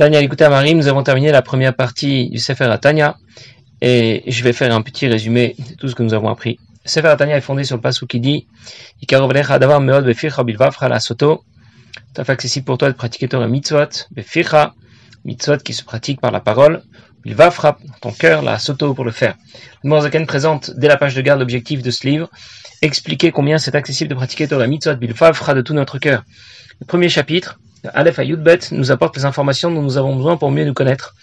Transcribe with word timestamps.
Tanya, 0.00 0.22
écoutez 0.22 0.48
Marie, 0.48 0.74
nous 0.74 0.88
avons 0.88 1.02
terminé 1.02 1.30
la 1.30 1.42
première 1.42 1.76
partie 1.76 2.30
du 2.30 2.38
Sefer 2.38 2.64
Atania 2.64 3.18
et 3.82 4.22
je 4.26 4.42
vais 4.42 4.54
faire 4.54 4.74
un 4.74 4.80
petit 4.80 5.06
résumé 5.06 5.54
de 5.58 5.74
tout 5.74 5.88
ce 5.88 5.94
que 5.94 6.02
nous 6.02 6.14
avons 6.14 6.30
appris. 6.30 6.58
Sefer 6.86 7.08
Atania 7.08 7.36
est 7.36 7.42
fondé 7.42 7.64
sur 7.64 7.76
le 7.76 7.82
passage 7.82 8.08
qui 8.08 8.18
dit 8.18 8.46
à 12.16 12.24
fait 12.24 12.32
accessible 12.32 12.64
pour 12.64 12.78
toi 12.78 12.88
de 12.88 12.94
pratiquer 12.94 13.28
Torah 13.28 13.46
mitzvot, 13.46 14.06
befircha, 14.12 14.72
mitzvot 15.26 15.58
qui 15.58 15.74
se 15.74 15.84
pratique 15.84 16.18
par 16.18 16.30
la 16.30 16.40
parole. 16.40 16.80
Il 17.26 17.34
va 17.34 17.50
frapper 17.50 17.84
ton 18.00 18.12
cœur 18.12 18.40
la 18.40 18.58
soto 18.58 18.94
pour 18.94 19.04
le 19.04 19.10
faire. 19.10 19.34
Le 19.84 19.90
Morzaken 19.90 20.26
présente 20.26 20.70
dès 20.78 20.88
la 20.88 20.96
page 20.96 21.14
de 21.14 21.20
garde 21.20 21.40
l'objectif 21.40 21.82
de 21.82 21.90
ce 21.90 22.06
livre, 22.06 22.30
expliquer 22.80 23.32
combien 23.32 23.58
c'est 23.58 23.74
accessible 23.74 24.08
de 24.08 24.14
pratiquer 24.14 24.48
Torah 24.48 24.66
mitzvot, 24.66 24.96
bilvavra 24.96 25.52
de 25.52 25.60
tout 25.60 25.74
notre 25.74 25.98
cœur. 25.98 26.24
Le 26.80 26.86
premier 26.86 27.10
chapitre, 27.10 27.58
Aleph 27.94 28.18
Ayudbet 28.18 28.58
nous 28.72 28.90
apporte 28.90 29.16
les 29.16 29.24
informations 29.24 29.70
dont 29.70 29.82
nous 29.82 29.96
avons 29.96 30.16
besoin 30.16 30.36
pour 30.36 30.50
mieux 30.50 30.64
nous 30.64 30.74
connaître. 30.74 31.14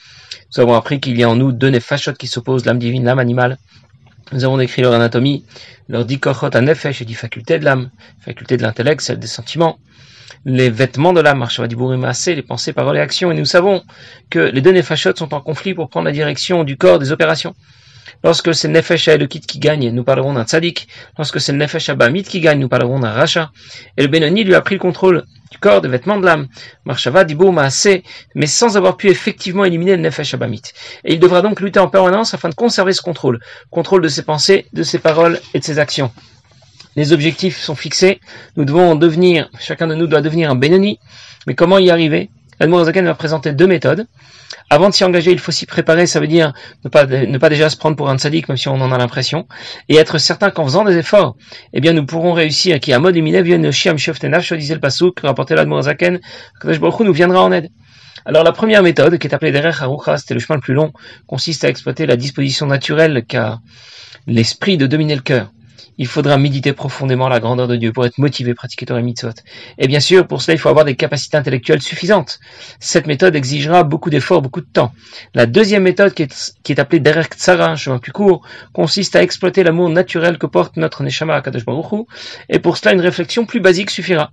Nous 0.56 0.62
avons 0.62 0.74
appris 0.74 1.00
qu'il 1.00 1.18
y 1.18 1.24
a 1.24 1.30
en 1.30 1.36
nous 1.36 1.52
deux 1.52 1.70
nefashot 1.70 2.14
qui 2.14 2.28
s'opposent, 2.28 2.66
l'âme 2.66 2.80
divine, 2.80 3.06
l'âme 3.06 3.20
animale. 3.20 3.58
Nous 4.32 4.44
avons 4.44 4.58
décrit 4.58 4.82
leur 4.82 4.94
anatomie, 4.94 5.46
leur 5.88 6.06
dikochot 6.06 6.50
à 6.54 6.62
nefesh, 6.62 7.04
dit 7.04 7.14
faculté 7.14 7.60
de 7.60 7.66
l'âme, 7.66 7.90
faculté 8.22 8.58
de 8.58 8.64
l'intellect, 8.64 9.02
celle 9.02 9.20
des 9.20 9.28
sentiments, 9.28 9.80
les 10.46 10.70
vêtements 10.70 11.14
de 11.14 11.22
l'âme, 11.22 11.44
assez 12.04 12.36
les 12.36 12.42
pensées, 12.42 12.74
paroles 12.74 12.98
et 12.98 13.02
actions. 13.02 13.32
Et 13.32 13.36
nous 13.36 13.46
savons 13.46 13.84
que 14.30 14.40
les 14.40 14.62
deux 14.62 14.72
nefashot 14.72 15.16
sont 15.16 15.34
en 15.34 15.42
conflit 15.42 15.74
pour 15.74 15.90
prendre 15.90 16.06
la 16.06 16.12
direction 16.12 16.64
du 16.64 16.76
corps 16.78 17.00
des 17.00 17.12
opérations. 17.12 17.56
Lorsque 18.24 18.54
c'est 18.54 18.68
Nefesh 18.68 19.10
kit 19.30 19.40
qui 19.42 19.60
gagne, 19.60 19.90
nous 19.92 20.04
parlerons 20.04 20.34
d'un 20.34 20.44
Tzadik. 20.44 20.88
Lorsque 21.18 21.40
c'est 21.40 21.54
Nefesh 21.54 21.90
Abamit 21.90 22.24
qui 22.24 22.40
gagne, 22.40 22.60
nous 22.60 22.70
parlerons 22.70 23.00
d'un 23.00 23.12
Racha. 23.12 23.52
Et 23.98 24.02
le 24.02 24.08
Benoni 24.08 24.44
lui 24.44 24.56
a 24.56 24.62
pris 24.62 24.76
le 24.76 24.80
contrôle 24.80 25.24
du 25.52 25.58
corps, 25.58 25.82
des 25.82 25.88
vêtements 25.88 26.18
de 26.18 26.26
l'âme. 26.26 26.48
Marshava, 26.86 27.24
Dibo, 27.24 27.52
Maasé, 27.52 28.04
mais 28.36 28.48
sans 28.48 28.78
avoir 28.78 28.98
pu 28.98 29.10
effectivement 29.10 29.66
éliminer 29.66 29.96
le 29.96 30.02
Nefesh 30.02 30.34
Abamit. 30.34 30.62
Et 31.04 31.14
il 31.14 31.20
devra 31.20 31.42
donc 31.42 31.62
lutter 31.62 31.80
en 31.80 31.88
permanence 31.88 32.34
afin 32.34 32.50
de 32.50 32.56
conserver 32.56 32.94
ce 32.94 33.02
contrôle. 33.02 33.40
Contrôle 33.70 34.02
de 34.02 34.10
ses 34.10 34.24
pensées, 34.24 34.68
de 34.74 34.84
ses 34.84 35.00
paroles 35.00 35.40
et 35.54 35.60
de 35.60 35.64
ses 35.64 35.80
actions. 35.80 36.12
Les 36.96 37.14
objectifs 37.14 37.60
sont 37.60 37.76
fixés. 37.76 38.20
Nous 38.56 38.66
devons 38.66 38.96
devenir, 38.96 39.50
chacun 39.60 39.88
de 39.88 39.96
nous 39.96 40.08
doit 40.08 40.22
devenir 40.22 40.50
un 40.50 40.56
Benoni. 40.56 41.00
Mais 41.46 41.54
comment 41.54 41.78
y 41.78 41.92
arriver? 41.92 42.30
Zaken 42.60 43.06
va 43.06 43.14
présenter 43.14 43.54
deux 43.54 43.68
méthodes. 43.68 44.08
Avant 44.70 44.90
de 44.90 44.94
s'y 44.94 45.06
engager, 45.06 45.32
il 45.32 45.40
faut 45.40 45.54
s'y 45.54 45.66
préparer, 45.66 46.08
ça 46.08 46.20
veut 46.20 46.28
dire 46.28 46.52
ne 46.84 46.90
pas, 46.90 47.06
ne 47.06 47.38
pas 47.38 47.50
déjà 47.50 47.70
se 47.70 47.78
prendre 47.78 47.96
pour 47.96 48.10
un 48.10 48.18
sadique, 48.18 48.50
même 48.50 48.58
si 48.58 48.68
on 48.68 48.74
en 48.82 48.92
a 48.92 48.98
l'impression, 48.98 49.48
et 49.88 49.96
être 49.96 50.18
certain 50.18 50.50
qu'en 50.50 50.66
faisant 50.66 50.84
des 50.84 50.98
efforts, 50.98 51.38
eh 51.72 51.80
bien, 51.80 51.94
nous 51.94 52.06
pourrons 52.06 52.34
réussir, 52.34 52.80
qui 52.80 52.92
à 52.92 53.00
mode 53.00 53.16
disait 54.60 54.74
le 54.74 54.82
pasouk, 54.82 55.22
rapporté 55.22 55.56
l'Admorazaken, 55.56 56.20
que 56.60 57.04
nous 57.04 57.14
viendra 57.14 57.42
en 57.44 57.52
aide. 57.52 57.70
Alors 58.26 58.44
la 58.44 58.52
première 58.52 58.84
méthode, 58.84 59.18
qui 59.20 59.28
est 59.28 59.34
appelée 59.34 59.54
Derech 59.54 59.82
Harucha, 59.82 60.18
c'était 60.18 60.34
le 60.34 60.42
chemin 60.42 60.58
le 60.58 60.62
plus 60.62 60.74
long, 60.74 60.92
consiste 61.28 61.64
à 61.64 61.70
exploiter 61.70 62.06
la 62.06 62.18
disposition 62.18 62.66
naturelle 62.66 63.24
qu'a 63.26 63.60
l'esprit 64.26 64.76
de 64.76 64.86
dominer 64.86 65.16
le 65.16 65.22
cœur 65.22 65.50
il 65.98 66.08
faudra 66.08 66.38
méditer 66.38 66.74
profondément 66.74 67.28
la 67.30 67.40
grandeur 67.40 67.68
de 67.68 67.76
Dieu 67.76 67.92
pour 67.92 68.06
être 68.06 68.18
motivé 68.18 68.54
pratiquer 68.54 68.86
Torah 68.86 69.02
Mitzvot. 69.02 69.32
Et 69.78 69.88
bien 69.88 70.00
sûr, 70.00 70.28
pour 70.28 70.42
cela, 70.42 70.56
il 70.56 70.58
faut 70.58 70.70
avoir 70.70 70.86
des 70.86 70.96
capacités 70.96 71.38
intellectuelles 71.38 71.82
suffisantes. 71.82 72.40
Cette 72.80 73.08
méthode 73.08 73.36
exigera 73.36 73.84
beaucoup 73.84 74.10
d'efforts, 74.10 74.42
beaucoup 74.42 74.62
de 74.62 74.68
temps. 74.72 74.92
La 75.34 75.46
deuxième 75.46 75.84
méthode, 75.84 76.14
qui 76.14 76.24
est, 76.24 76.80
appelée 76.80 77.00
Derek 77.00 77.36
un 77.48 77.76
chemin 77.76 78.00
plus 78.00 78.12
court, 78.12 78.46
consiste 78.74 79.16
à 79.16 79.24
exploiter 79.24 79.64
l'amour 79.64 79.90
naturel 79.90 80.38
que 80.38 80.46
porte 80.46 80.78
notre 80.78 81.04
Neshama 81.04 81.36
à 81.36 81.42
Kadosh 81.42 81.66
Baruch 81.66 82.06
et 82.50 82.60
pour 82.60 82.78
cela, 82.78 82.94
une 82.94 83.02
réflexion 83.02 83.46
plus 83.46 83.60
basique 83.60 83.90
suffira. 83.90 84.32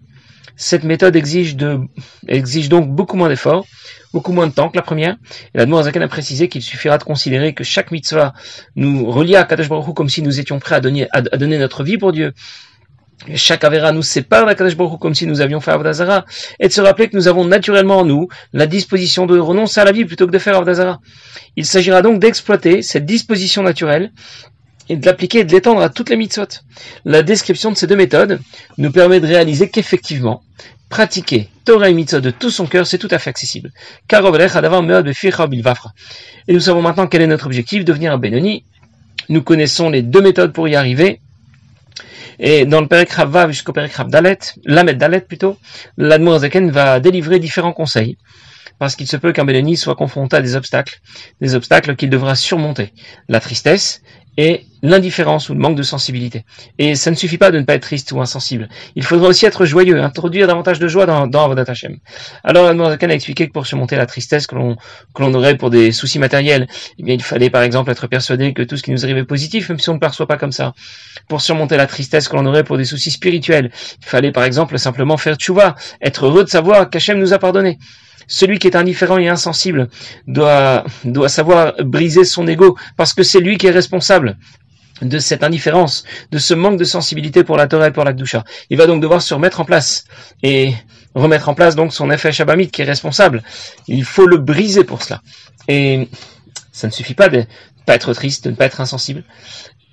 Cette 0.56 0.84
méthode 0.84 1.16
exige, 1.16 1.56
donc 1.56 2.88
beaucoup 2.88 3.16
moins 3.16 3.28
d'efforts, 3.28 3.66
beaucoup 4.12 4.32
moins 4.32 4.46
de 4.46 4.52
temps 4.52 4.68
que 4.68 4.76
la 4.76 4.82
première. 4.82 5.16
Et 5.54 5.64
la 5.64 5.82
Zaken 5.82 6.02
a 6.02 6.08
précisé 6.08 6.48
qu'il 6.48 6.62
suffira 6.62 6.96
de 6.96 7.02
considérer 7.02 7.54
que 7.54 7.64
chaque 7.64 7.90
mitzvah 7.90 8.34
nous 8.76 9.10
relie 9.10 9.34
à 9.34 9.42
Kadosh 9.44 9.68
Baruch 9.68 9.94
comme 9.94 10.08
si 10.08 10.22
nous 10.22 10.38
étions 10.38 10.60
prêts 10.60 10.76
à 10.76 10.80
donner, 10.80 11.08
notre 11.58 11.82
vie 11.82 11.98
pour 11.98 12.12
Dieu. 12.12 12.32
Chaque 13.34 13.64
Avera 13.64 13.90
nous 13.90 14.02
sépare 14.02 14.46
d'Akadosh 14.46 14.76
Baruch 14.76 15.00
comme 15.00 15.14
si 15.14 15.26
nous 15.26 15.40
avions 15.40 15.60
fait 15.60 15.72
Avdazara, 15.72 16.24
et 16.60 16.68
de 16.68 16.72
se 16.72 16.80
rappeler 16.80 17.08
que 17.08 17.16
nous 17.16 17.26
avons 17.26 17.44
naturellement 17.44 17.98
en 17.98 18.04
nous 18.04 18.28
la 18.52 18.66
disposition 18.66 19.26
de 19.26 19.38
renoncer 19.38 19.80
à 19.80 19.84
la 19.84 19.92
vie 19.92 20.04
plutôt 20.04 20.26
que 20.26 20.32
de 20.32 20.38
faire 20.38 20.56
Avdazara. 20.56 21.00
Il 21.56 21.66
s'agira 21.66 22.00
donc 22.02 22.20
d'exploiter 22.20 22.82
cette 22.82 23.06
disposition 23.06 23.62
naturelle 23.62 24.12
et 24.88 24.96
de 24.96 25.06
l'appliquer 25.06 25.40
et 25.40 25.44
de 25.44 25.52
l'étendre 25.52 25.80
à 25.80 25.88
toutes 25.88 26.10
les 26.10 26.16
mitzvot. 26.16 26.46
La 27.04 27.22
description 27.22 27.70
de 27.70 27.76
ces 27.76 27.86
deux 27.86 27.96
méthodes 27.96 28.40
nous 28.78 28.90
permet 28.90 29.20
de 29.20 29.26
réaliser 29.26 29.70
qu'effectivement, 29.70 30.42
pratiquer 30.88 31.48
Torah 31.64 31.88
et 31.88 31.94
mitzvot 31.94 32.20
de 32.20 32.30
tout 32.30 32.50
son 32.50 32.66
cœur, 32.66 32.86
c'est 32.86 32.98
tout 32.98 33.08
à 33.10 33.18
fait 33.18 33.30
accessible. 33.30 33.72
Et 36.48 36.52
nous 36.52 36.60
savons 36.60 36.82
maintenant 36.82 37.06
quel 37.06 37.22
est 37.22 37.26
notre 37.26 37.46
objectif, 37.46 37.84
devenir 37.84 38.12
un 38.12 38.18
Benoni. 38.18 38.64
Nous 39.28 39.42
connaissons 39.42 39.90
les 39.90 40.02
deux 40.02 40.20
méthodes 40.20 40.52
pour 40.52 40.68
y 40.68 40.76
arriver. 40.76 41.20
Et 42.38 42.66
dans 42.66 42.80
le 42.80 42.88
Perek 42.88 43.12
Vav 43.12 43.50
jusqu'au 43.52 43.72
Perek 43.72 43.92
Dalet, 44.08 44.38
Lamed 44.64 44.98
Dalet 44.98 45.20
plutôt, 45.20 45.56
l'Admorazaken 45.96 46.70
va 46.70 47.00
délivrer 47.00 47.38
différents 47.38 47.72
conseils 47.72 48.18
parce 48.78 48.96
qu'il 48.96 49.06
se 49.06 49.16
peut 49.16 49.32
qu'un 49.32 49.44
Benoni 49.44 49.76
soit 49.76 49.94
confronté 49.94 50.36
à 50.36 50.42
des 50.42 50.56
obstacles, 50.56 51.00
des 51.40 51.54
obstacles 51.54 51.96
qu'il 51.96 52.10
devra 52.10 52.34
surmonter. 52.34 52.92
La 53.28 53.40
tristesse 53.40 54.02
et 54.36 54.66
l'indifférence 54.82 55.48
ou 55.48 55.54
le 55.54 55.60
manque 55.60 55.76
de 55.76 55.82
sensibilité. 55.82 56.44
Et 56.78 56.94
ça 56.94 57.10
ne 57.10 57.16
suffit 57.16 57.38
pas 57.38 57.50
de 57.50 57.58
ne 57.58 57.64
pas 57.64 57.74
être 57.74 57.82
triste 57.82 58.12
ou 58.12 58.20
insensible. 58.20 58.68
Il 58.96 59.02
faudra 59.02 59.28
aussi 59.28 59.46
être 59.46 59.64
joyeux, 59.64 60.02
introduire 60.02 60.46
davantage 60.46 60.78
de 60.78 60.86
joie 60.88 61.06
dans, 61.06 61.26
dans 61.26 61.44
Avodat 61.44 61.64
Hashem. 61.66 61.96
Alors, 62.42 62.66
Zakan 62.90 63.08
a 63.08 63.14
expliqué 63.14 63.46
que 63.46 63.52
pour 63.52 63.66
surmonter 63.66 63.96
la 63.96 64.06
tristesse 64.06 64.46
que 64.46 64.54
l'on, 64.54 64.76
que 65.14 65.22
l'on 65.22 65.32
aurait 65.34 65.56
pour 65.56 65.70
des 65.70 65.90
soucis 65.90 66.18
matériels, 66.18 66.66
eh 66.98 67.14
il 67.14 67.22
fallait 67.22 67.48
par 67.48 67.62
exemple 67.62 67.90
être 67.90 68.06
persuadé 68.06 68.52
que 68.52 68.62
tout 68.62 68.76
ce 68.76 68.82
qui 68.82 68.90
nous 68.90 69.04
arrivait 69.04 69.24
positif, 69.24 69.70
même 69.70 69.78
si 69.78 69.88
on 69.88 69.92
ne 69.92 69.96
le 69.96 70.00
perçoit 70.00 70.26
pas 70.26 70.36
comme 70.36 70.52
ça. 70.52 70.74
Pour 71.28 71.40
surmonter 71.40 71.78
la 71.78 71.86
tristesse 71.86 72.28
que 72.28 72.36
l'on 72.36 72.44
aurait 72.44 72.64
pour 72.64 72.76
des 72.76 72.84
soucis 72.84 73.10
spirituels, 73.10 73.70
il 74.02 74.06
fallait 74.06 74.32
par 74.32 74.44
exemple 74.44 74.78
simplement 74.78 75.16
faire 75.16 75.36
tchouva, 75.36 75.76
être 76.02 76.26
heureux 76.26 76.44
de 76.44 76.50
savoir 76.50 76.90
qu'Hachem 76.90 77.18
nous 77.18 77.32
a 77.32 77.38
pardonné. 77.38 77.78
Celui 78.26 78.58
qui 78.58 78.66
est 78.66 78.76
indifférent 78.76 79.18
et 79.18 79.28
insensible 79.28 79.88
doit, 80.26 80.84
doit 81.04 81.28
savoir 81.28 81.74
briser 81.80 82.24
son 82.24 82.46
ego 82.46 82.76
parce 82.96 83.12
que 83.12 83.22
c'est 83.22 83.40
lui 83.40 83.58
qui 83.58 83.66
est 83.66 83.70
responsable 83.70 84.36
de 85.02 85.18
cette 85.18 85.42
indifférence, 85.42 86.04
de 86.30 86.38
ce 86.38 86.54
manque 86.54 86.78
de 86.78 86.84
sensibilité 86.84 87.44
pour 87.44 87.56
la 87.56 87.66
Torah 87.66 87.88
et 87.88 87.90
pour 87.90 88.04
la 88.04 88.12
Gdusha. 88.12 88.44
Il 88.70 88.78
va 88.78 88.86
donc 88.86 89.02
devoir 89.02 89.22
se 89.22 89.34
remettre 89.34 89.60
en 89.60 89.64
place 89.64 90.04
et 90.42 90.74
remettre 91.14 91.48
en 91.48 91.54
place 91.54 91.74
donc 91.74 91.92
son 91.92 92.10
effet 92.10 92.32
Shabamit 92.32 92.68
qui 92.68 92.82
est 92.82 92.86
responsable. 92.86 93.42
Il 93.88 94.04
faut 94.04 94.26
le 94.26 94.38
briser 94.38 94.84
pour 94.84 95.02
cela. 95.02 95.20
Et 95.68 96.08
ça 96.72 96.86
ne 96.86 96.92
suffit 96.92 97.14
pas 97.14 97.28
de 97.28 97.38
ne 97.38 97.44
pas 97.86 97.94
être 97.94 98.12
triste, 98.14 98.44
de 98.44 98.50
ne 98.50 98.56
pas 98.56 98.66
être 98.66 98.80
insensible. 98.80 99.24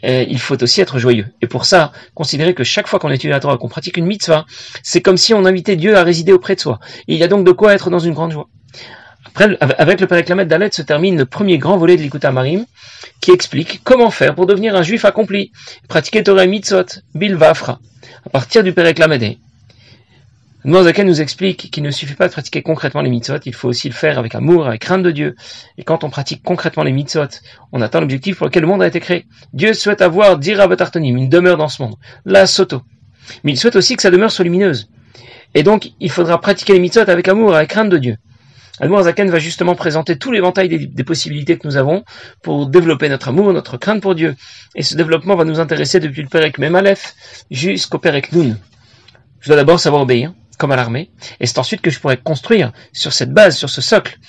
Il 0.03 0.39
faut 0.39 0.61
aussi 0.61 0.81
être 0.81 0.99
joyeux. 0.99 1.27
Et 1.41 1.47
pour 1.47 1.65
ça, 1.65 1.91
considérer 2.15 2.53
que 2.53 2.63
chaque 2.63 2.87
fois 2.87 2.99
qu'on 2.99 3.09
étudie 3.09 3.29
la 3.29 3.39
Torah, 3.39 3.57
qu'on 3.57 3.69
pratique 3.69 3.97
une 3.97 4.05
mitzvah, 4.05 4.45
c'est 4.83 5.01
comme 5.01 5.17
si 5.17 5.33
on 5.33 5.45
invitait 5.45 5.75
Dieu 5.75 5.95
à 5.95 6.03
résider 6.03 6.33
auprès 6.33 6.55
de 6.55 6.61
soi. 6.61 6.79
il 7.07 7.17
y 7.17 7.23
a 7.23 7.27
donc 7.27 7.45
de 7.45 7.51
quoi 7.51 7.73
être 7.73 7.89
dans 7.89 7.99
une 7.99 8.13
grande 8.13 8.31
joie. 8.31 8.47
Après, 9.25 9.57
avec 9.77 10.01
le 10.01 10.07
Père 10.07 10.45
d'Alet 10.45 10.71
se 10.71 10.81
termine 10.81 11.17
le 11.17 11.25
premier 11.25 11.57
grand 11.57 11.77
volet 11.77 11.95
de 11.95 12.01
l'Ikuta 12.01 12.31
Marim, 12.31 12.65
qui 13.21 13.31
explique 13.31 13.81
comment 13.83 14.09
faire 14.09 14.35
pour 14.35 14.45
devenir 14.45 14.75
un 14.75 14.81
juif 14.81 15.05
accompli, 15.05 15.51
pratiquer 15.87 16.23
Torah 16.23 16.45
mitzvot, 16.45 16.85
bilvafra, 17.15 17.79
à 18.25 18.29
partir 18.29 18.63
du 18.63 18.73
Père 18.73 18.93
Noazaken 20.63 21.07
nous 21.07 21.21
explique 21.21 21.71
qu'il 21.71 21.81
ne 21.81 21.89
suffit 21.89 22.13
pas 22.13 22.27
de 22.27 22.33
pratiquer 22.33 22.61
concrètement 22.61 23.01
les 23.01 23.09
mitzvot, 23.09 23.39
il 23.45 23.55
faut 23.55 23.67
aussi 23.67 23.89
le 23.89 23.95
faire 23.95 24.19
avec 24.19 24.35
amour, 24.35 24.67
avec 24.67 24.81
crainte 24.81 25.01
de 25.01 25.09
Dieu. 25.09 25.35
Et 25.79 25.83
quand 25.83 26.03
on 26.03 26.11
pratique 26.11 26.43
concrètement 26.43 26.83
les 26.83 26.91
mitzvot, 26.91 27.25
on 27.71 27.81
atteint 27.81 27.99
l'objectif 27.99 28.37
pour 28.37 28.45
lequel 28.45 28.61
le 28.61 28.67
monde 28.67 28.83
a 28.83 28.87
été 28.87 28.99
créé. 28.99 29.25
Dieu 29.53 29.73
souhaite 29.73 30.03
avoir 30.03 30.37
dirabatartonim, 30.37 31.17
une 31.17 31.29
demeure 31.29 31.57
dans 31.57 31.67
ce 31.67 31.81
monde, 31.81 31.95
la 32.25 32.45
soto. 32.45 32.83
Mais 33.43 33.53
il 33.53 33.57
souhaite 33.57 33.75
aussi 33.75 33.95
que 33.95 34.03
sa 34.03 34.11
demeure 34.11 34.29
soit 34.29 34.43
lumineuse. 34.43 34.87
Et 35.55 35.63
donc, 35.63 35.93
il 35.99 36.11
faudra 36.11 36.39
pratiquer 36.39 36.73
les 36.73 36.79
mitzvot 36.79 37.09
avec 37.09 37.27
amour, 37.27 37.55
avec 37.55 37.69
crainte 37.69 37.89
de 37.89 37.97
Dieu. 37.97 38.17
Zaken 38.79 39.29
va 39.29 39.39
justement 39.39 39.73
présenter 39.73 40.17
tout 40.17 40.31
l'éventail 40.31 40.69
des, 40.69 41.03
possibilités 41.03 41.57
que 41.57 41.67
nous 41.67 41.77
avons 41.77 42.03
pour 42.41 42.67
développer 42.67 43.09
notre 43.09 43.29
amour, 43.29 43.51
notre 43.51 43.77
crainte 43.77 44.01
pour 44.01 44.13
Dieu. 44.13 44.35
Et 44.75 44.83
ce 44.83 44.95
développement 44.95 45.35
va 45.35 45.43
nous 45.43 45.59
intéresser 45.59 45.99
depuis 45.99 46.21
le 46.21 46.27
Perek 46.27 46.57
Memalef 46.57 47.15
jusqu'au 47.49 47.97
Perek 47.97 48.31
Nun. 48.31 48.57
Je 49.39 49.47
dois 49.47 49.55
d'abord 49.55 49.79
savoir 49.79 50.03
obéir 50.03 50.33
comme 50.61 50.71
à 50.71 50.75
l'armée, 50.75 51.09
et 51.39 51.47
c'est 51.47 51.57
ensuite 51.57 51.81
que 51.81 51.89
je 51.89 51.99
pourrais 51.99 52.17
construire 52.17 52.71
sur 52.93 53.13
cette 53.13 53.33
base, 53.33 53.57
sur 53.57 53.71
ce 53.71 53.81
socle, 53.81 54.19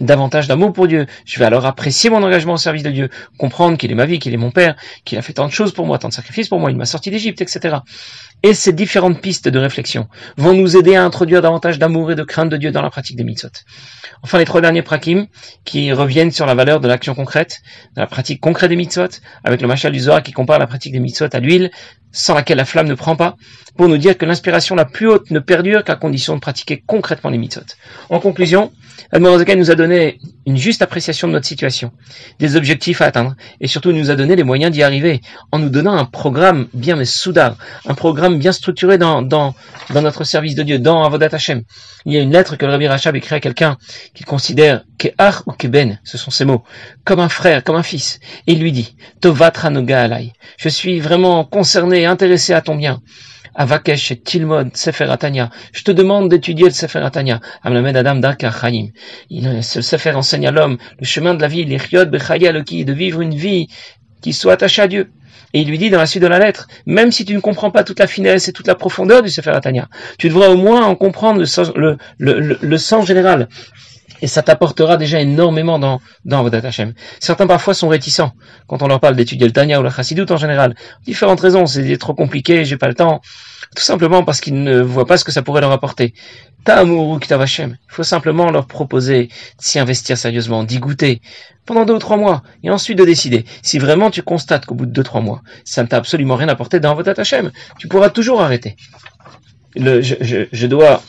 davantage 0.00 0.48
d'amour 0.48 0.72
pour 0.72 0.88
Dieu. 0.88 1.06
Je 1.24 1.38
vais 1.38 1.44
alors 1.44 1.66
apprécier 1.66 2.10
mon 2.10 2.22
engagement 2.22 2.54
au 2.54 2.58
service 2.58 2.82
de 2.82 2.90
Dieu, 2.90 3.08
comprendre 3.38 3.76
qu'il 3.76 3.90
est 3.90 3.94
ma 3.94 4.06
vie, 4.06 4.18
qu'il 4.18 4.34
est 4.34 4.38
mon 4.38 4.50
Père, 4.50 4.76
qu'il 5.04 5.18
a 5.18 5.22
fait 5.22 5.32
tant 5.32 5.46
de 5.46 5.52
choses 5.52 5.72
pour 5.72 5.86
moi, 5.86 5.98
tant 5.98 6.08
de 6.08 6.14
sacrifices 6.14 6.48
pour 6.48 6.60
moi, 6.60 6.70
il 6.70 6.76
m'a 6.76 6.86
sorti 6.86 7.10
d'Égypte, 7.10 7.40
etc. 7.40 7.78
Et 8.42 8.54
ces 8.54 8.72
différentes 8.72 9.20
pistes 9.20 9.48
de 9.48 9.58
réflexion 9.58 10.08
vont 10.36 10.54
nous 10.54 10.76
aider 10.76 10.94
à 10.94 11.04
introduire 11.04 11.42
davantage 11.42 11.78
d'amour 11.78 12.12
et 12.12 12.14
de 12.14 12.22
crainte 12.22 12.48
de 12.48 12.56
Dieu 12.56 12.70
dans 12.70 12.82
la 12.82 12.90
pratique 12.90 13.16
des 13.16 13.24
mitzvot. 13.24 13.48
Enfin, 14.22 14.38
les 14.38 14.44
trois 14.44 14.60
derniers 14.60 14.82
prakim 14.82 15.26
qui 15.64 15.92
reviennent 15.92 16.30
sur 16.30 16.46
la 16.46 16.54
valeur 16.54 16.80
de 16.80 16.88
l'action 16.88 17.14
concrète, 17.14 17.60
de 17.96 18.00
la 18.00 18.06
pratique 18.06 18.40
concrète 18.40 18.70
des 18.70 18.76
mitzvot, 18.76 19.08
avec 19.42 19.60
le 19.60 19.68
machal 19.68 19.92
du 19.92 20.00
qui 20.24 20.32
compare 20.32 20.58
la 20.58 20.66
pratique 20.66 20.92
des 20.92 21.00
mitzvot 21.00 21.28
à 21.32 21.40
l'huile, 21.40 21.70
sans 22.12 22.34
laquelle 22.34 22.58
la 22.58 22.64
flamme 22.64 22.88
ne 22.88 22.94
prend 22.94 23.16
pas, 23.16 23.36
pour 23.76 23.88
nous 23.88 23.98
dire 23.98 24.16
que 24.16 24.24
l'inspiration 24.24 24.74
la 24.74 24.84
plus 24.84 25.08
haute 25.08 25.30
ne 25.30 25.40
perdure 25.40 25.84
qu'à 25.84 25.96
condition 25.96 26.34
de 26.34 26.40
pratiquer 26.40 26.82
concrètement 26.86 27.30
les 27.30 27.38
mitzvot. 27.38 27.62
En 28.08 28.20
conclusion, 28.20 28.72
Admorazaken 29.12 29.58
nous 29.58 29.70
a 29.70 29.74
donné 29.74 30.18
une 30.46 30.56
juste 30.56 30.82
appréciation 30.82 31.28
de 31.28 31.32
notre 31.32 31.46
situation, 31.46 31.92
des 32.38 32.56
objectifs 32.56 33.00
à 33.00 33.06
atteindre, 33.06 33.34
et 33.60 33.66
surtout 33.66 33.92
nous 33.92 34.10
a 34.10 34.16
donné 34.16 34.36
les 34.36 34.42
moyens 34.42 34.72
d'y 34.72 34.82
arriver, 34.82 35.20
en 35.52 35.58
nous 35.58 35.68
donnant 35.68 35.94
un 35.94 36.04
programme 36.04 36.68
bien 36.74 36.96
mais 36.96 37.04
soudard, 37.04 37.56
un 37.86 37.94
programme 37.94 38.38
bien 38.38 38.52
structuré 38.52 38.98
dans, 38.98 39.22
dans, 39.22 39.54
dans 39.94 40.02
notre 40.02 40.24
service 40.24 40.54
de 40.54 40.62
Dieu, 40.62 40.78
dans 40.78 41.04
Avodat 41.04 41.28
Hashem. 41.32 41.62
Il 42.06 42.12
y 42.12 42.16
a 42.16 42.20
une 42.20 42.32
lettre 42.32 42.56
que 42.56 42.66
le 42.66 42.72
Rabbi 42.72 42.86
Rachab 42.86 43.16
écrit 43.16 43.34
à 43.34 43.40
quelqu'un 43.40 43.76
qu'il 44.14 44.26
considère 44.26 44.82
Ke'ar 44.98 45.42
ou 45.46 45.52
Keben, 45.52 45.98
ce 46.04 46.18
sont 46.18 46.30
ses 46.30 46.44
mots, 46.44 46.64
comme 47.04 47.20
un 47.20 47.28
frère, 47.28 47.62
comme 47.64 47.76
un 47.76 47.82
fils, 47.82 48.20
et 48.46 48.52
il 48.52 48.60
lui 48.60 48.72
dit, 48.72 48.96
Tovat 49.20 49.52
Alay, 49.64 50.32
je 50.56 50.68
suis 50.68 51.00
vraiment 51.00 51.44
concerné, 51.44 52.06
intéressé 52.06 52.52
à 52.52 52.60
ton 52.60 52.76
bien. 52.76 53.00
Avakesh 53.58 54.12
et 54.12 54.16
Tilmod 54.16 54.76
Sefer 54.76 55.10
Atania. 55.10 55.50
Je 55.72 55.82
te 55.82 55.90
demande 55.90 56.30
d'étudier 56.30 56.66
le 56.66 56.70
Sefer 56.70 57.00
Atania. 57.00 57.40
Amlamed 57.62 57.96
Adam 57.96 58.16
Darka 58.16 58.50
Chaim. 58.50 58.86
Le 59.30 59.60
Sefer 59.60 60.12
enseigne 60.12 60.46
à 60.46 60.52
l'homme 60.52 60.78
le 60.98 61.04
chemin 61.04 61.34
de 61.34 61.42
la 61.42 61.48
vie, 61.48 61.64
l'Iriod 61.64 62.08
Bechayaloki, 62.08 62.84
de 62.84 62.92
vivre 62.92 63.20
une 63.20 63.34
vie 63.34 63.66
qui 64.22 64.32
soit 64.32 64.52
attachée 64.54 64.82
à 64.82 64.88
Dieu. 64.88 65.10
Et 65.54 65.62
il 65.62 65.68
lui 65.68 65.78
dit 65.78 65.90
dans 65.90 65.98
la 65.98 66.06
suite 66.06 66.22
de 66.22 66.28
la 66.28 66.38
lettre, 66.38 66.68
même 66.86 67.10
si 67.10 67.24
tu 67.24 67.34
ne 67.34 67.40
comprends 67.40 67.70
pas 67.70 67.82
toute 67.82 67.98
la 67.98 68.06
finesse 68.06 68.48
et 68.48 68.52
toute 68.52 68.66
la 68.66 68.74
profondeur 68.74 69.22
du 69.22 69.30
Sefer 69.30 69.50
Atania, 69.50 69.88
tu 70.18 70.28
devras 70.28 70.48
au 70.48 70.56
moins 70.56 70.84
en 70.84 70.94
comprendre 70.94 71.40
le 71.40 71.46
sens, 71.46 71.72
le, 71.74 71.96
le, 72.18 72.58
le 72.60 72.78
sens 72.78 73.06
général 73.06 73.48
et 74.22 74.26
ça 74.26 74.42
t'apportera 74.42 74.96
déjà 74.96 75.20
énormément 75.20 75.78
dans, 75.78 76.00
dans 76.24 76.42
Vodat 76.42 76.66
Hashem. 76.66 76.94
Certains 77.20 77.46
parfois 77.46 77.74
sont 77.74 77.88
réticents 77.88 78.32
quand 78.66 78.82
on 78.82 78.88
leur 78.88 79.00
parle 79.00 79.16
d'étudier 79.16 79.46
le 79.46 79.52
Tanya 79.52 79.80
ou 79.80 79.82
la 79.82 79.90
Chassidut 79.90 80.26
en 80.30 80.36
général. 80.36 80.74
Différentes 81.04 81.40
raisons, 81.40 81.66
c'est 81.66 81.96
trop 81.96 82.14
compliqué, 82.14 82.64
j'ai 82.64 82.76
pas 82.76 82.88
le 82.88 82.94
temps. 82.94 83.20
Tout 83.76 83.82
simplement 83.82 84.24
parce 84.24 84.40
qu'ils 84.40 84.62
ne 84.62 84.80
voient 84.80 85.06
pas 85.06 85.18
ce 85.18 85.24
que 85.24 85.32
ça 85.32 85.42
pourrait 85.42 85.60
leur 85.60 85.72
apporter. 85.72 86.14
Ta'amuru 86.64 87.20
Hashem. 87.30 87.76
Il 87.88 87.94
faut 87.94 88.02
simplement 88.02 88.50
leur 88.50 88.66
proposer 88.66 89.26
de 89.26 89.32
s'y 89.58 89.78
investir 89.78 90.18
sérieusement, 90.18 90.64
d'y 90.64 90.78
goûter 90.78 91.20
pendant 91.64 91.84
deux 91.84 91.94
ou 91.94 91.98
trois 91.98 92.16
mois, 92.16 92.42
et 92.62 92.70
ensuite 92.70 92.98
de 92.98 93.04
décider. 93.04 93.44
Si 93.62 93.78
vraiment 93.78 94.10
tu 94.10 94.22
constates 94.22 94.64
qu'au 94.64 94.74
bout 94.74 94.86
de 94.86 94.90
deux, 94.90 95.02
trois 95.02 95.20
mois, 95.20 95.42
ça 95.64 95.82
ne 95.82 95.88
t'a 95.88 95.98
absolument 95.98 96.34
rien 96.36 96.48
apporté 96.48 96.80
dans 96.80 96.94
Vodat 96.94 97.14
Hashem, 97.16 97.50
tu 97.78 97.88
pourras 97.88 98.08
toujours 98.08 98.40
arrêter. 98.40 98.76
Le, 99.76 100.00
je, 100.00 100.14
je, 100.20 100.36
je 100.50 100.66
dois 100.66 101.02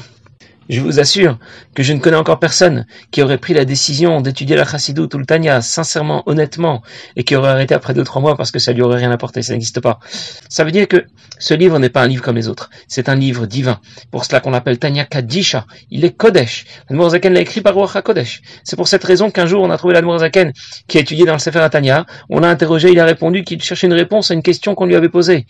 je 0.70 0.82
vous 0.82 1.00
assure 1.00 1.40
que 1.74 1.84
je 1.84 1.94
ne 1.94 2.00
connais 2.00 2.18
encore 2.18 2.40
personne 2.40 2.86
qui 3.12 3.22
aurait 3.22 3.40
pris 3.40 3.54
la 3.54 3.66
décision 3.66 4.22
d'étudier 4.22 4.56
la 4.56 4.66
Chassidut 4.66 5.10
ou 5.14 5.18
le 5.18 5.26
Tanya 5.26 5.62
sincèrement, 5.62 6.24
honnêtement, 6.28 6.84
et 7.16 7.24
qui 7.24 7.36
aurait 7.36 7.50
arrêté 7.50 7.74
après 7.74 7.94
deux 7.94 8.04
trois 8.04 8.22
mois 8.22 8.38
parce 8.38 8.52
que 8.52 8.60
ça 8.60 8.72
lui 8.72 8.82
aurait 8.84 8.98
rien 8.98 9.12
apporté. 9.12 9.42
Ça 9.42 9.54
n'existe 9.54 9.80
pas. 9.80 10.00
Ça 10.48 10.64
veut 10.64 10.72
dire 10.72 10.88
que 10.88 11.06
ce 11.40 11.54
livre 11.54 11.80
n'est 11.80 11.90
pas 11.90 12.04
un 12.04 12.08
livre 12.08 12.24
comme 12.24 12.36
les 12.36 12.48
autres. 12.48 12.70
C'est 12.88 13.10
un 13.10 13.16
livre 13.16 13.48
divin. 13.48 13.80
Pour 14.12 14.26
cela 14.26 14.40
qu'on 14.42 14.52
l'appelle 14.52 14.78
Tanya 14.78 15.06
Kadisha. 15.06 15.66
Il 15.90 16.06
est 16.06 16.12
Kodesh. 16.12 16.66
Zaken 16.90 17.34
l'a 17.34 17.42
écrit 17.42 17.62
par 17.62 17.74
Ruach 17.74 18.02
Kodesh. 18.04 18.42
C'est 18.64 18.76
pour 18.76 18.88
cette 18.88 19.04
raison 19.04 19.32
qu'un 19.32 19.48
jour 19.48 19.64
on 19.64 19.72
a 19.72 19.78
trouvé 19.78 19.96
Zaken 20.20 20.54
qui 20.88 20.98
a 20.98 21.02
étudié 21.02 21.26
dans 21.26 21.34
le 21.34 21.40
Sefer 21.40 21.68
Tanya. 21.72 22.06
On 22.30 22.40
l'a 22.42 22.50
interrogé, 22.50 22.92
il 22.92 23.00
a 23.00 23.06
répondu 23.06 23.44
qu'il 23.44 23.62
cherchait 23.62 23.88
une 23.88 23.94
réponse 23.94 24.30
à 24.30 24.36
une 24.36 24.44
question 24.44 24.76
qu'on 24.76 24.86
lui 24.86 24.96
avait 24.96 25.10
posée. 25.10 25.48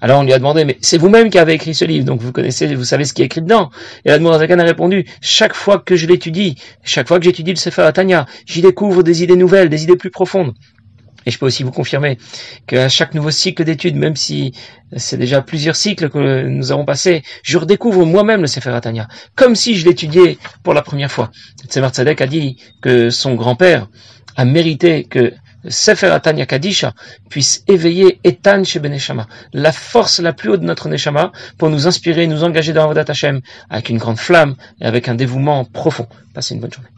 Alors 0.00 0.20
on 0.20 0.22
lui 0.22 0.32
a 0.32 0.38
demandé, 0.38 0.64
mais 0.64 0.78
c'est 0.80 0.98
vous-même 0.98 1.28
qui 1.28 1.38
avez 1.38 1.54
écrit 1.54 1.74
ce 1.74 1.84
livre, 1.84 2.04
donc 2.04 2.20
vous 2.20 2.30
connaissez, 2.30 2.72
vous 2.74 2.84
savez 2.84 3.04
ce 3.04 3.12
qui 3.12 3.22
est 3.22 3.24
écrit 3.26 3.42
dedans. 3.42 3.70
Et 4.04 4.10
Zakan 4.10 4.58
a 4.58 4.64
répondu, 4.64 5.06
chaque 5.20 5.54
fois 5.54 5.78
que 5.78 5.96
je 5.96 6.06
l'étudie, 6.06 6.56
chaque 6.84 7.08
fois 7.08 7.18
que 7.18 7.24
j'étudie 7.24 7.50
le 7.50 7.56
Sefer 7.56 7.82
Atania, 7.82 8.26
j'y 8.46 8.62
découvre 8.62 9.02
des 9.02 9.24
idées 9.24 9.36
nouvelles, 9.36 9.68
des 9.68 9.82
idées 9.82 9.96
plus 9.96 10.10
profondes. 10.10 10.54
Et 11.26 11.30
je 11.30 11.38
peux 11.38 11.46
aussi 11.46 11.64
vous 11.64 11.72
confirmer 11.72 12.16
qu'à 12.66 12.88
chaque 12.88 13.12
nouveau 13.12 13.32
cycle 13.32 13.64
d'études, 13.64 13.96
même 13.96 14.14
si 14.14 14.54
c'est 14.96 15.18
déjà 15.18 15.42
plusieurs 15.42 15.76
cycles 15.76 16.08
que 16.08 16.42
nous 16.46 16.70
avons 16.70 16.84
passés, 16.84 17.22
je 17.42 17.58
redécouvre 17.58 18.06
moi-même 18.06 18.40
le 18.40 18.46
Sefer 18.46 18.70
Atania, 18.70 19.08
comme 19.34 19.56
si 19.56 19.76
je 19.76 19.84
l'étudiais 19.84 20.38
pour 20.62 20.74
la 20.74 20.82
première 20.82 21.10
fois. 21.10 21.30
Tzemar 21.66 21.90
Tzadek 21.90 22.20
a 22.20 22.26
dit 22.28 22.56
que 22.80 23.10
son 23.10 23.34
grand-père 23.34 23.88
a 24.36 24.44
mérité 24.44 25.04
que 25.04 25.34
Sefer 25.68 26.12
Atanya 26.12 26.46
Kadisha 26.46 26.94
puisse 27.28 27.64
éveiller 27.66 28.20
Etan 28.24 28.64
chez 28.64 28.78
Beneshama, 28.78 29.26
la 29.52 29.72
force 29.72 30.20
la 30.20 30.32
plus 30.32 30.50
haute 30.50 30.60
de 30.60 30.66
notre 30.66 30.88
Neshama, 30.88 31.32
pour 31.56 31.70
nous 31.70 31.86
inspirer, 31.86 32.26
nous 32.26 32.44
engager 32.44 32.72
dans 32.72 32.84
Avodat 32.84 33.04
Hashem 33.08 33.40
avec 33.68 33.88
une 33.88 33.98
grande 33.98 34.18
flamme 34.18 34.54
et 34.80 34.86
avec 34.86 35.08
un 35.08 35.14
dévouement 35.14 35.64
profond. 35.64 36.06
Passez 36.34 36.54
une 36.54 36.60
bonne 36.60 36.72
journée. 36.72 36.88